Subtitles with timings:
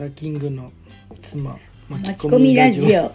[0.00, 0.72] 朝キングの
[1.20, 1.58] 妻
[1.90, 3.12] 巻き込みラジオ。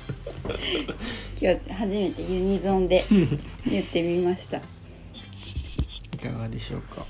[1.38, 3.04] 今日初めてユニゾンで
[3.66, 4.56] 言ってみました。
[4.56, 7.04] いかがでしょうか？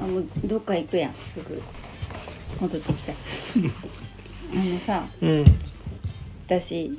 [0.00, 1.12] あもうどっか行くやん。
[1.12, 1.62] すぐ
[2.58, 3.12] 戻ってきた。
[3.12, 3.16] あ
[4.54, 5.44] のさうん。
[6.46, 6.98] 私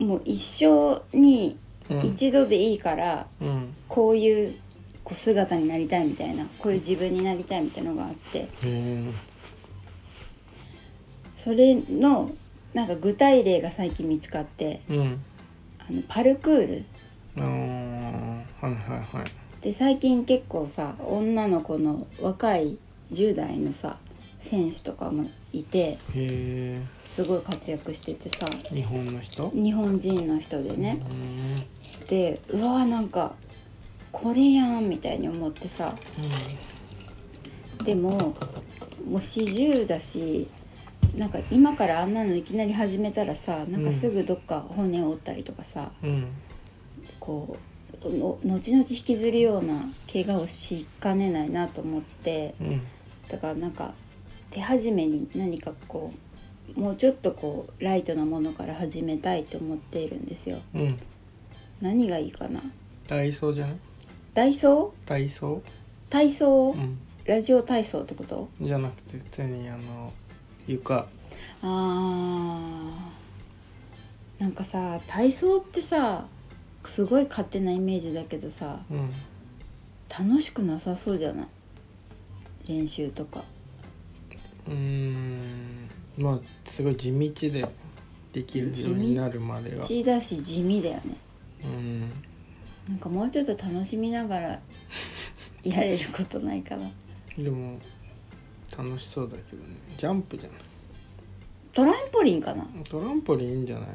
[0.00, 1.56] もう一生に
[1.88, 2.06] うん。
[2.06, 3.72] 一度でいいから、うん。
[3.88, 4.56] こういう
[5.04, 8.48] こう姿になりたいみたいなこういう自分になりたいみたいなのがあって。
[8.64, 9.12] へ
[11.36, 12.32] それの
[12.72, 15.24] なんか具体例が最近見つかってえうん。
[15.78, 16.84] あのパルクール。
[17.36, 19.24] あーはいはいはい。
[19.60, 22.78] で最近結構さ女の子の若い
[23.12, 23.98] 10代のさ
[24.40, 25.98] 選手とかもいて
[27.04, 28.46] すごい活躍しててさ。
[28.72, 29.50] 日本の人？
[29.54, 30.98] 日本人の人でね。
[32.00, 32.06] う、ん。
[32.06, 33.34] でうわーなんか
[34.16, 35.96] これやんみたいに思ってさ。
[37.84, 38.34] でもも
[39.10, 40.48] う40だし
[41.16, 46.10] なんか今からあんなのいきなり始めたらさなんかすぐどっか骨折ったりとかさ、うん。
[46.10, 46.26] うん
[47.20, 47.56] こ
[48.02, 52.82] うの後々引きずるような怪我をしかねないなと思ってうん。
[53.28, 53.94] だからなんか
[54.50, 56.12] 手始めに何かこ
[56.76, 60.60] うもうちょっとこうライトなものから始めたいと思っているんですよ。
[60.74, 60.98] うん。
[61.80, 62.62] 何がいいかな？
[63.08, 63.76] 体操じゃない？
[64.34, 65.62] ダイソー体操？
[66.10, 66.98] 体操、うん。
[67.24, 68.48] ラジオ体操ってこと？
[68.60, 70.12] じゃなくて普通にあの
[70.66, 71.06] 床。
[71.62, 74.42] あー。
[74.42, 76.26] なんかさ体操ってさ
[76.86, 79.10] すごい勝手なイメージだけどさうん。
[80.10, 81.46] 楽しくなさそうじゃない？
[82.68, 83.42] 練習とか。
[84.66, 85.88] うーん。
[86.18, 87.66] まあすごい地道で
[88.32, 91.16] できるようになるまでが血だし地味だよね。
[91.64, 92.10] うん
[92.88, 94.60] なんかもうちょっと楽しみながら
[95.62, 96.90] やれることないかな。
[97.36, 97.78] でも
[98.76, 99.68] 楽しそうだけどね。
[99.96, 100.58] ジャンプじゃない。
[101.72, 102.66] トランポリンかな。
[102.88, 103.86] トランポリンいいんじゃな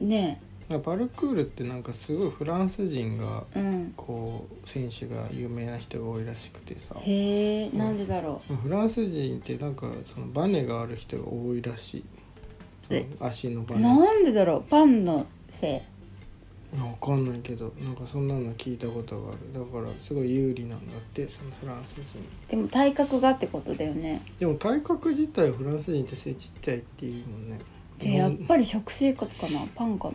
[0.00, 0.04] い？
[0.06, 3.92] ねなんかパルクールってなんかすごいフランス人がえうん。
[3.96, 6.94] こう選手が有名な人が多いらしくてさ。
[7.00, 12.04] へえなんでだろフランス人ってなんかそのバネがある人が多いらしい。
[12.86, 13.84] そのえ足のバうネ。
[13.84, 14.70] なんでだろう。
[14.70, 15.80] パンのせい
[16.78, 19.38] わかんないけどなんかそんなの聞いたことがある。
[19.52, 22.04] だからすごい有利なんだってそのフランス人。
[22.48, 24.20] でも体格がってことだよね。
[24.38, 27.58] でも体格自体フランス人って背ちっちゃいっていうもんね。
[27.98, 29.66] じゃあやっぱり食生活かな？
[29.74, 30.10] パンか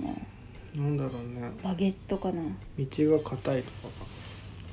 [0.76, 0.82] な？
[0.82, 1.52] なんだろうね。
[1.62, 2.42] バゲットかな？
[2.80, 3.90] 道が硬いとか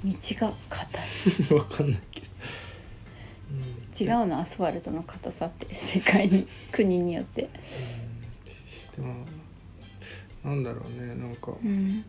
[0.05, 1.47] 道が硬い。
[1.49, 2.21] か わかんないけ
[3.99, 4.39] ど、違うの？
[4.39, 5.75] アスファルトの硬さって。
[5.75, 6.47] 世界に。
[6.71, 7.51] 国によって。
[8.99, 9.27] うん、でも
[10.45, 12.05] なんだろうねなんかうん。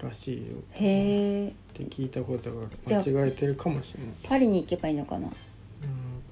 [0.00, 0.42] らしいよ。
[0.74, 4.12] へえって聞いたことが間違えてるかもしれない。
[4.22, 5.26] パリに行けばいいのかな？
[5.26, 5.32] うん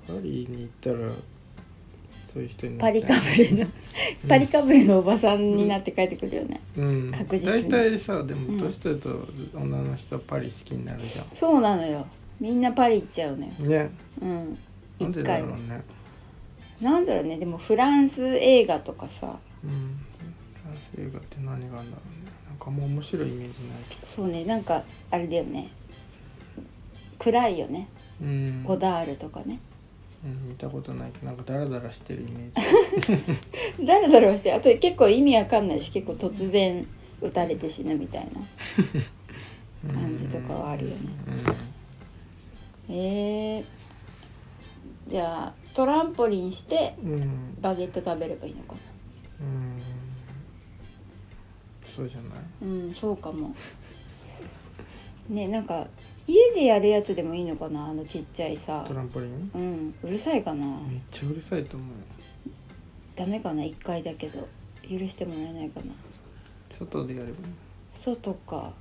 [0.07, 1.13] パリに行ったら
[2.33, 3.67] そういう人になパリかぶれの
[4.29, 7.11] パリかぶれのおばさんになって帰ってくるよね、うん。
[7.11, 7.69] 確実に。
[7.69, 8.55] 大体さでうん。
[8.55, 12.07] も年取ると女の人はパリ好きになるじゃそうなのよ。
[12.39, 13.53] みんなパリ行っちゃうのよ。
[13.59, 13.91] んね。
[14.23, 14.59] うん。
[15.01, 15.83] なんで一回だろうね。
[16.81, 17.39] なんだろうね。
[17.39, 20.06] でもフランス映画とかさうん
[20.67, 22.33] フランス映画って何があるんだろうね。
[22.49, 23.53] なんかもう面白いイメージない
[23.89, 25.69] けそうねなんかあれだよね。
[27.19, 27.89] 暗いよね。
[28.21, 29.59] どうん、ゴダールとかね。
[30.25, 33.85] うん、見たことないけどなんかダラダラしてるイメージ。
[33.87, 36.87] 誰だろうしてあと結構意味わかんないし結構突然
[37.21, 39.93] 撃たれて死ぬみたいな。
[39.93, 40.97] 感じとかはあるよね。
[42.89, 43.65] えー、
[45.09, 47.61] じゃあトランポリンしてうん、うん。
[47.61, 48.79] バゲット食べればいいのかな。
[49.41, 49.76] うん
[51.97, 52.39] そうじゃない？
[52.63, 53.55] うんそうかも。
[55.29, 55.87] ねなんか
[56.27, 57.87] 家でやるやつでもいいのかな？
[57.87, 58.85] あのちっちゃいさ。
[58.87, 59.51] トランポリン？
[59.55, 60.67] うんうるさいかな？
[60.67, 61.95] めっちゃうるさいと思うよ。
[63.17, 64.47] ダメかな？1回だけど。
[64.89, 65.87] 許してもらえないかな？
[66.71, 67.35] 外でやればいい
[67.95, 68.73] 外か。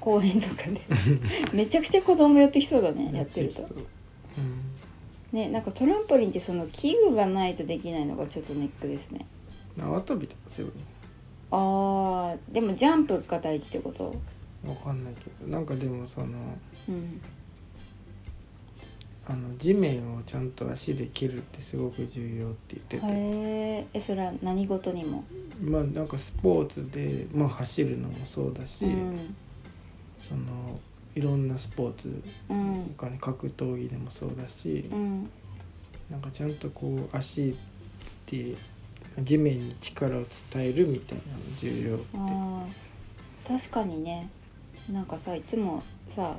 [0.00, 0.80] 公園とかで。
[1.52, 3.62] めちゃくちゃ子供寄ってきそうだね やってると。
[3.62, 3.76] そう。
[5.32, 9.26] ねなんかトランポリンってその器具がないとできないのがちょっとネックですね。
[9.76, 10.78] うん縄跳びとかすればいい
[11.52, 14.14] あーでもジャンプが大事ってこと？
[14.66, 15.50] わかんないけど。
[15.50, 16.26] なんかでもその
[16.88, 17.20] うん。
[19.24, 25.22] あの地面をちゃんと足で切るってすごく重要って言ってて、へええそれは何事にも？
[25.62, 29.34] まあなんかスポーツで、まあ、走るのもそうだし、うん。
[30.20, 30.80] その
[31.14, 32.94] いろんなスポーツうん。
[32.98, 35.30] 他に格闘技でもそうだし、うん。
[36.10, 37.56] なんかちゃんとこう足
[38.26, 38.56] で
[39.18, 42.06] 地面に力を伝えるみたいなの重要って。
[42.14, 44.30] あー確かにね。
[44.90, 46.36] なんかさいつもさ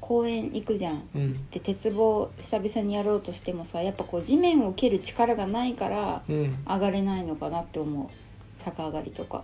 [0.00, 1.02] 公園行くじゃん。
[1.14, 1.50] うん。
[1.50, 6.56] で鉄棒久々にやろうとしてもさやっぱこう地面を蹴る力がないからうん。
[6.66, 8.08] 上がれないのかなって思う。
[8.64, 9.42] 逆上がりとか。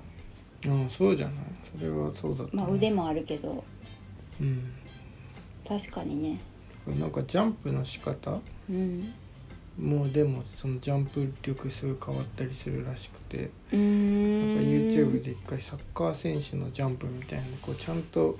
[0.66, 1.36] あそうじゃない？
[1.76, 2.62] それはそうだったね。
[2.62, 3.64] まあ腕もあるけど。
[4.40, 4.72] うん。
[5.66, 6.40] 確かにね。
[6.86, 8.38] なんかジャンプの仕方？
[8.68, 9.12] うん
[9.80, 13.38] もうでもそのジャンプ力すごい変わったりするらしくて。
[13.38, 18.38] なんかん YouTube で一回サッカー選手のジャンプみたいなこうちゃんと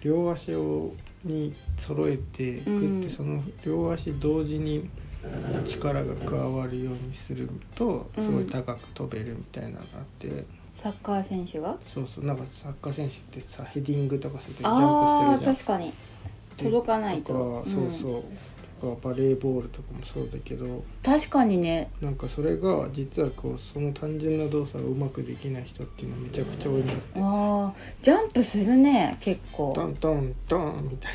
[0.00, 0.92] 両足を
[1.24, 4.90] に揃えてグうんッてその両足同時に
[5.66, 10.44] 力が加わるようにするとすごい高く飛べるみたいなのがあって、
[10.76, 11.78] サッカー選手が？
[11.86, 12.26] そうそう。
[12.26, 15.54] なんかサッカー選手ってさヘディングとかするとジャンあプするじゃん。
[15.54, 15.94] ー確かに。
[16.58, 17.32] 届かないと。
[17.32, 18.24] とかそううんそう、と
[18.84, 21.90] かバレーボールとかもそうだけど確かにね。
[22.00, 27.02] なんかそれが実はこうその単純な動作がうまくできない人っていうのはめちゃくちゃ多いんだって。
[27.16, 31.12] あージャンプするね結ト構ントントンみたい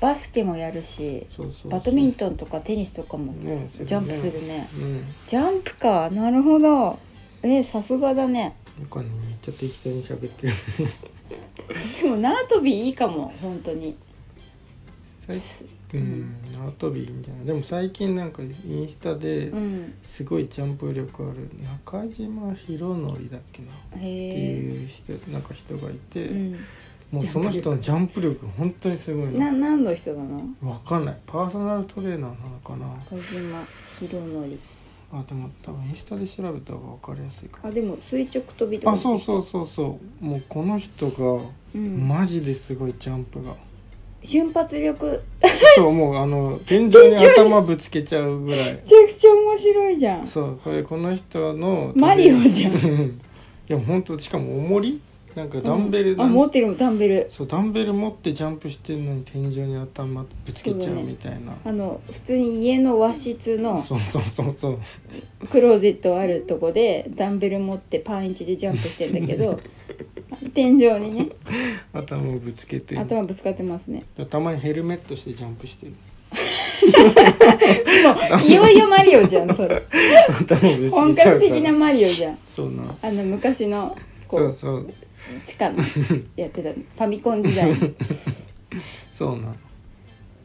[0.00, 1.70] バスケもやるしなそうそう。
[1.70, 4.68] バドミントンとかテニスとかもねジャンプするね。
[4.74, 5.04] うん。
[5.26, 6.10] ジャンプか。
[6.10, 6.98] なるほど。
[7.42, 8.56] えーさすがだね。
[8.78, 10.52] なんかねめっちゃ適当に喋ってる。
[12.02, 13.96] でも縄跳びいいかも本当に。
[15.02, 15.38] 最
[15.94, 16.34] うん。
[16.52, 17.22] 縄跳びいいん。
[17.22, 19.94] じゃないでも最近なんかインスタでうん。
[20.02, 21.48] すごいジャンプ力ある。
[21.62, 23.68] 中島宏則だっけな。
[23.96, 26.52] っていう人なんか人がいて、うん。
[27.10, 28.46] もうその人のジャンプ力。
[28.58, 30.42] 本当にすごいなの何の人なの？
[30.62, 31.18] わかんない。
[31.26, 32.86] パーソナルトレーナーなのかな。
[33.10, 33.64] 小島
[34.00, 34.58] 宏則。
[35.14, 40.24] あでも多分インスタで調べた方が分かりやすいかあでも垂直跳びとかあそうそうそうそう。
[40.24, 41.42] もうこの人が
[41.74, 43.54] うん、マジですごいジャンプが、
[44.22, 45.22] 瞬発力。
[45.42, 48.80] めそうもうあの天井に頭ぶつけちゃうぐらい。
[48.84, 50.26] ちゃくちゃ面白いじゃん。
[50.26, 52.72] そうこれこの人のマリオじゃん。
[52.74, 52.76] ん
[53.68, 55.00] いや本当しかも重り？
[55.34, 56.20] なんかダンベル、うん。
[56.20, 57.26] あ持ってるもんダンベル。
[57.30, 61.54] そうダンベル持ってジャンプしてるのに天井に頭ぶつけちゃうみたいな。
[61.64, 64.78] あの普通に家の和室のそうそうそうそう。
[65.48, 69.58] クローゼットあるとこでダンベル持ってパンイチでジャンプしてんだけど
[70.54, 71.28] 天井にね。
[71.92, 72.98] 頭をぶつけて。
[72.98, 74.02] 頭ぶつかってますね。
[74.30, 75.92] たまにヘルメットしてジャンプしてる。
[78.32, 79.82] もういよいよマリオじゃんそれ。
[80.90, 82.38] 本格的なマリオじゃん。
[82.48, 83.96] そうなあの昔の
[84.26, 84.92] こそううそう。
[85.44, 85.78] 地下の
[86.36, 87.76] やってたファミコン時代の
[89.12, 89.54] そうな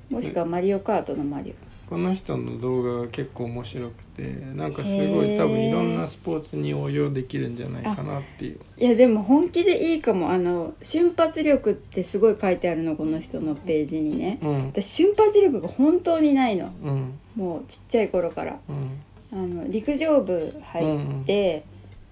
[0.09, 1.54] もしくはマリオカートのマリ
[1.89, 4.23] この人の動画が結構面白くて
[4.55, 8.59] なんかすごへいー多分いろんなスポーツに応用できるんじゃないかなっていう。
[8.77, 10.31] オいやでも本気でいいかも。
[10.31, 14.39] あの瞬発力ってすごい書いてあるのこの人のページにね。
[14.41, 14.65] うん。
[14.67, 16.73] 私瞬発力が本当にないの。
[16.83, 17.19] うん。
[17.35, 18.59] もうちっちゃい頃から。
[18.69, 19.01] うん。
[19.31, 21.63] あの陸上部入って、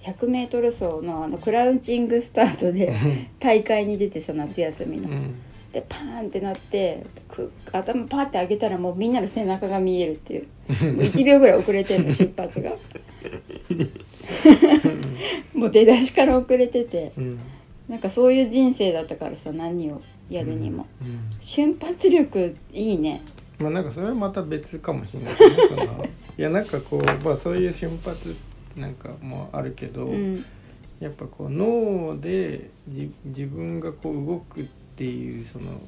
[0.03, 2.93] 100m 走のあのクラウチングスタートで
[3.39, 5.09] 大会に出てさ夏休みの。
[5.09, 5.35] うん
[5.75, 10.43] でパーンってなってく頭パーって上げたらもうみんなの背中が見えるっていう。
[10.43, 10.47] も
[11.01, 12.71] う1秒ぐらい遅れてんの 出発が。
[15.53, 17.11] もう出だしから遅れてて。
[17.17, 17.37] うん。
[17.89, 23.21] なんかそういう人生だったからさ何をやるにも、うん瞬発力いいね。
[23.59, 25.37] まあなんかそれはまた別かもしれないね
[25.67, 26.07] その。
[26.37, 28.33] いやなんかこうまあそういう瞬発
[28.77, 30.45] なんかもあるけど、うん。
[31.01, 35.81] やっぱこう脳でじ自分がこう動くっていうその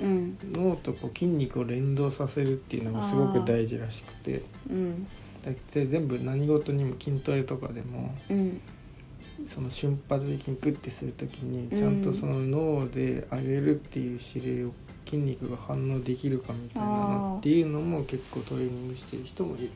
[0.00, 0.38] うん。
[0.52, 4.42] 脳とこう筋肉を連動させるっていうのがすごく大事らしくて。
[4.70, 5.04] うん。
[5.44, 8.60] だぜ全部何事にも筋トレとかでもうん。
[9.44, 11.76] その瞬発的にグッてする時にうん。
[11.76, 14.72] ちゃんとその脳で上げるっていう指令を
[15.04, 19.70] 筋肉が反応できるかみたいなのっていうのも結構トレーニングしてる人もいる。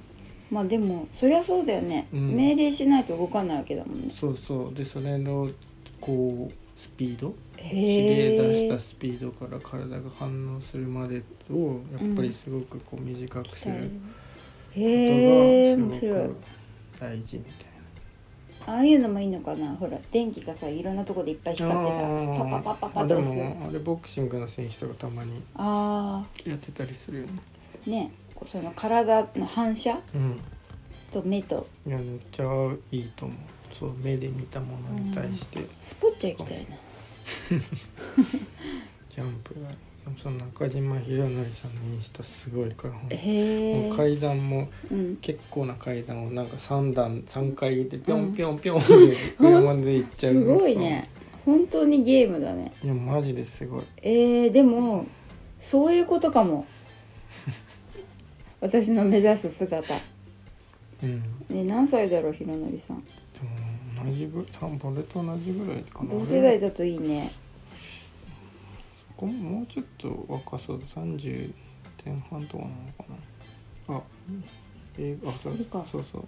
[0.50, 2.36] まあでもそりゃそうだよね、うん。
[2.36, 4.08] 命令しないと動かないわけだもんね。
[4.10, 4.74] そうそう。
[4.74, 5.48] でそれの
[6.00, 7.34] こうスピード？
[7.56, 13.80] へ指令出したえスピードから体が反応するまでをやっぱりすごくこう短くするこ
[14.74, 16.36] とがすごく
[17.00, 17.66] 大事みたい
[18.68, 19.74] ああいうのもいいのかな？
[19.76, 21.66] ほら電気がさいろんなとこでいっぱいな。
[21.66, 21.98] 光ってさ
[22.44, 23.06] パパパパパあ
[23.72, 27.32] れボクシングの選手とかたまにあやってたりするよね。
[27.86, 28.10] あね
[28.46, 30.40] その体の反射うん。
[31.12, 32.44] と目といやめっちゃ
[32.90, 33.38] いいと思う。
[33.78, 35.60] そう目で見たものに対して。
[35.82, 36.76] スポッチャ行きたいな。
[39.10, 39.68] ジャンプが。
[39.68, 43.16] でもその中島宏則さんのインスタすごいからほんと。
[43.16, 45.16] へえもう階段もうん。
[45.16, 48.32] 結構な階段をなんか3段3回でピョうん。
[48.32, 51.10] ンピョンピョンって上まで行っちゃうすごいね。
[51.44, 52.72] 本当にゲームだね。
[52.82, 53.84] いやマジですごい。
[54.02, 55.06] えー、でも
[55.58, 56.64] そういうことかも。
[58.60, 59.94] 私の目指す姿。
[61.02, 61.20] うん。
[61.50, 63.02] ね何歳だろうひろのりさん
[64.04, 66.10] 同じぐ多分俺と同じぐらいかな。
[66.10, 67.32] 同世代だといいね。
[69.16, 70.78] こもうちょっと若そう。
[70.78, 71.52] だ30
[72.04, 73.04] 前半とかなのか
[73.88, 73.96] な。
[73.96, 74.02] あ
[74.98, 76.20] えー、あそうそうそう。
[76.20, 76.26] うん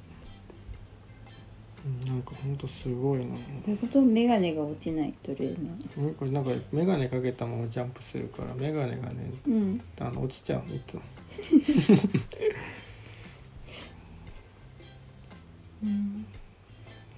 [2.09, 3.27] なんかほんとすごいな。
[3.27, 3.33] ど
[3.69, 9.81] ういうこと眼鏡が落ちないトレーナーうんこれなんか眼鏡かけたままジャンプするから眼鏡がねうん。
[10.01, 11.03] あの落ちちゃうのいつも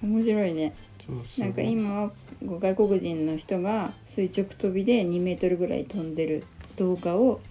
[0.01, 0.73] 面白いね。
[1.37, 6.43] なんか今は外国人の人が垂直跳びで2メートルぐらい飛んでる
[6.77, 7.41] 動画を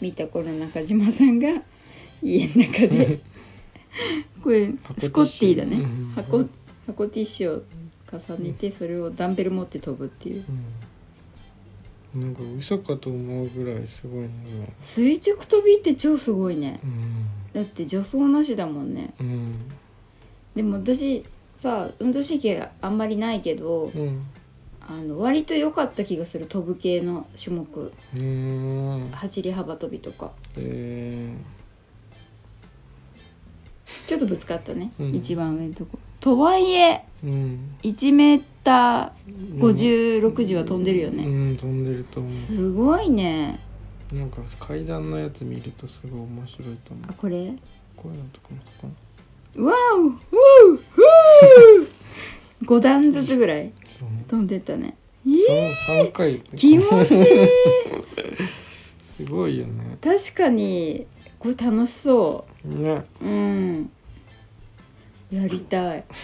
[0.00, 1.48] 見た頃中島さんが
[2.22, 3.20] 家の中で
[4.42, 5.76] これスコッティだね。
[5.76, 6.44] うん箱
[6.86, 7.62] 箱ティッシュを
[8.10, 10.44] 重ねてそれをダンベル持って飛ぶっていう。
[12.14, 12.22] うん。
[12.22, 14.28] なんか嘘かと思うぐらいすごいね
[14.80, 16.80] 垂直跳びって超すごいね。
[16.82, 17.26] うん。
[17.52, 19.14] だって助走なしだもんね。
[19.20, 19.54] うん。
[20.54, 21.24] でも私
[21.56, 24.26] さ運動神経あんまりないけどうん。
[24.88, 27.92] あの割と良かった気がする飛ぶ系の種目。
[28.14, 29.06] うー。
[29.06, 30.32] ん走り幅跳びとか。
[30.56, 31.32] え
[34.08, 35.14] ちょっとぶつかったね、うん。
[35.14, 35.98] 一番上のとこ。
[36.18, 37.74] とはいえー、うん。
[37.84, 43.60] 1メーター5060は飛んでるよね、うん飛んでると思すごいね。
[44.12, 47.04] うなんか階段のやつ見るとすごい面白いと思う。
[47.08, 47.54] あこれ？
[47.96, 48.96] こういうのとかもか
[49.56, 50.14] わおウー
[50.76, 53.72] フー5段ずつぐらい
[54.28, 54.96] 飛んでったね。
[55.26, 55.74] え
[56.12, 57.26] 回気持ちいい。
[59.02, 59.98] すごいよね。
[60.00, 61.06] 確かに
[61.38, 63.04] これ楽しそね。
[63.22, 63.90] ううん。
[65.30, 66.04] やりたい。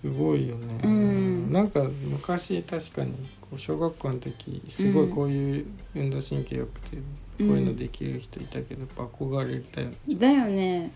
[0.00, 1.52] すごいよね、うん。
[1.52, 3.12] なんか昔確かに
[3.42, 7.04] こう小学校の時すごいこういう運動神経良くて、うん
[7.40, 9.96] こういうのできる人いたけど、やっぱ憧れたよね。
[10.10, 10.92] だよね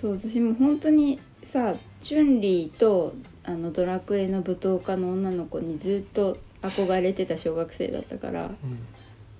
[0.00, 8.52] そう私も本当にさチュンリーとあのドラクエの舞踏家の女の子にずっと憧れてた小学生だったからうん。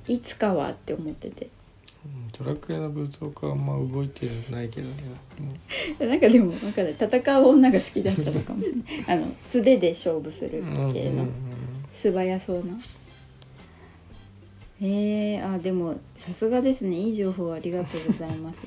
[0.07, 1.49] いつかはって思ってて。
[2.05, 4.95] うんドラクエの武装家はあんま動いてないけどね。
[5.99, 8.73] も なんかでもなんかね戦う女が好きだったのかもしれ
[9.07, 9.19] ない。
[9.21, 11.31] あの素手で勝負するううん系のうん
[11.93, 12.79] 素早そうな。
[14.83, 16.99] えー、あでもさすがですね。
[16.99, 18.61] いい情報ありがとうございます。
[18.61, 18.67] こ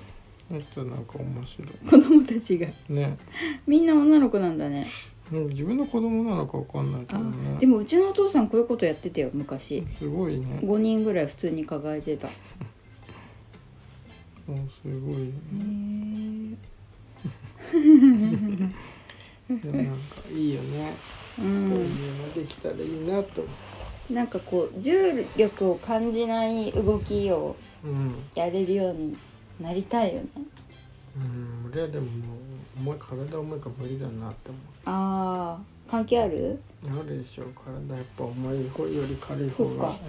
[0.52, 1.70] の人なんか面白い。
[1.90, 2.68] 子供たちが。
[2.90, 3.18] ね。
[3.66, 4.86] みんな女の子なんだね。
[5.32, 9.86] 自分の子供なのかわかんないけどあねでもうちのお父さんこういうことやってたよ昔。
[10.00, 10.60] すごいね。
[10.64, 12.28] 5人ぐらい普通に抱えてた。
[12.28, 12.32] へ
[14.50, 16.58] うんすごいよね
[19.50, 19.94] でも なんか
[20.34, 20.94] いいよね、
[21.40, 21.70] うこういうん
[22.22, 23.42] のできたらいいなと。
[23.42, 23.50] 思
[24.10, 28.16] なんかこう重力を感じない動きをううん。
[28.36, 29.18] やれるように
[29.62, 30.28] なりたいよね。
[31.18, 36.60] うん俺はでももう重い体重いから無理だなって思あー関係ある？
[36.84, 39.72] うあるでしょ体やっぱ重い方より軽い方が。
[39.72, 40.00] そっか。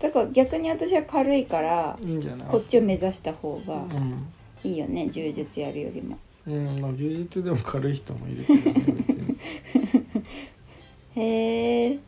[0.00, 2.48] だから逆に私は軽いからうん、いいんじゃない？
[2.48, 4.26] こっちを目指した方がうん。
[4.64, 6.18] いいよね柔術やるよりも。
[6.46, 9.36] うんまあ充実でも軽い人もいるけどね別に。
[11.22, 11.98] へえ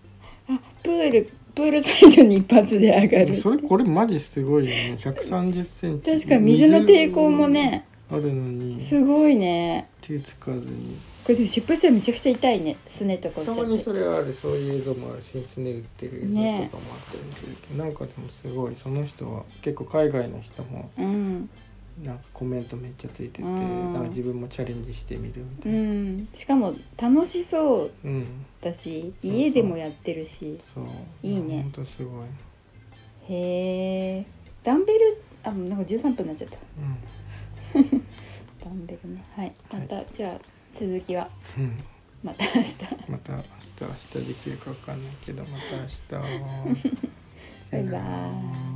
[0.48, 3.36] あプールプールサイドに一発で上がる。
[3.36, 4.96] それこれマジすごいよね。
[5.00, 6.12] 130センチ。
[6.12, 8.80] 確かに水の抵抗もねあるのに。
[8.80, 9.88] すごいね。
[10.00, 10.96] 手つかずに。
[11.24, 18.76] これでも失敗したらめちゃくちゃ痛いねすねとか打たまにそれはあるそういう映像もあるし常売ってる映像とかもあったりするけど、なんかでもすごい。
[18.76, 21.50] その人は結構海外の人もうん
[22.04, 23.92] なんかコメントめっちゃついててうん。
[23.92, 26.28] なんか自分もチャレンジしてみるみたういな、ん。
[26.34, 30.84] しかも楽しそううん、だしそう家でもやってるしそう
[31.26, 31.62] いいね。
[31.62, 32.26] ほんとすごい、
[33.28, 34.26] へえ
[34.62, 36.58] ダンベルあもうなんか13分になっちゃった。
[38.64, 39.24] ダンベルね。
[39.36, 39.52] はい。
[39.72, 40.38] また、じゃあ
[40.74, 41.28] 続きは。
[41.56, 41.64] うん。
[41.64, 41.78] うん、
[42.22, 42.78] また明日。
[43.08, 43.44] また明日
[43.80, 46.02] 明日できるかわかんないけどまた明日。
[47.70, 48.67] バイバイ